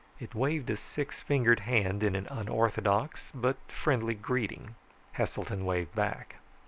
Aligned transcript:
It 0.19 0.33
waved 0.33 0.67
a 0.71 0.77
six 0.77 1.19
fingered 1.19 1.59
hand 1.59 2.01
in 2.01 2.15
an 2.15 2.25
unorthodox, 2.31 3.31
but 3.35 3.57
friendly, 3.67 4.15
greeting. 4.15 4.73
Heselton 5.11 5.63
waved 5.63 5.93
back. 5.93 6.37